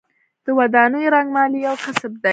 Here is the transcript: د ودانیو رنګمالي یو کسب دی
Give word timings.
د 0.45 0.47
ودانیو 0.59 1.13
رنګمالي 1.15 1.59
یو 1.67 1.75
کسب 1.83 2.11
دی 2.23 2.29